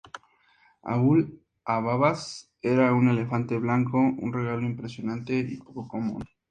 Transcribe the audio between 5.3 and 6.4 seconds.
y poco común.